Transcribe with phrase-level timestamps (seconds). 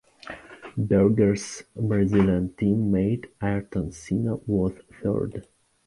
[0.77, 5.47] Berger's Brazilian team mate Ayrton Senna was third.